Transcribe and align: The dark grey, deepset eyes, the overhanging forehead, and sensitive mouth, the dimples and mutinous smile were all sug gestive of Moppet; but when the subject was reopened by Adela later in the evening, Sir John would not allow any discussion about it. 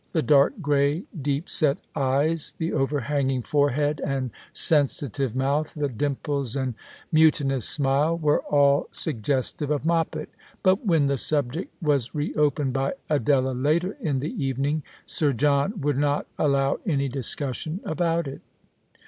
The 0.13 0.23
dark 0.23 0.61
grey, 0.63 1.03
deepset 1.15 1.77
eyes, 1.95 2.55
the 2.57 2.73
overhanging 2.73 3.43
forehead, 3.43 4.01
and 4.03 4.31
sensitive 4.51 5.35
mouth, 5.35 5.75
the 5.75 5.89
dimples 5.89 6.55
and 6.55 6.73
mutinous 7.11 7.69
smile 7.69 8.17
were 8.17 8.39
all 8.45 8.89
sug 8.91 9.21
gestive 9.21 9.69
of 9.69 9.85
Moppet; 9.85 10.29
but 10.63 10.83
when 10.83 11.05
the 11.05 11.19
subject 11.19 11.71
was 11.83 12.15
reopened 12.15 12.73
by 12.73 12.93
Adela 13.11 13.51
later 13.51 13.95
in 14.01 14.17
the 14.17 14.43
evening, 14.43 14.81
Sir 15.05 15.33
John 15.33 15.79
would 15.81 15.99
not 15.99 16.25
allow 16.35 16.79
any 16.83 17.07
discussion 17.07 17.79
about 17.85 18.27
it. 18.27 18.41